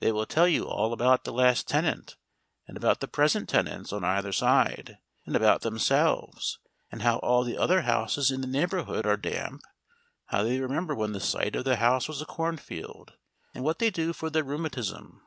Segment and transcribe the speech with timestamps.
[0.00, 2.16] They will tell you all about the last tenant,
[2.66, 6.58] and about the present tenants on either side, and about themselves,
[6.90, 9.62] and how all the other houses in the neighbourhood are damp, and
[10.26, 13.14] how they remember when the site of the house was a cornfield,
[13.54, 15.22] and what they do for their rheumatism.